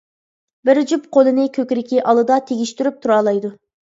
[0.69, 3.55] بىر جۈپ قولىنى كۆكرىكى ئالدىدا تېگىشتۈرۈپ تۇرالايدۇ.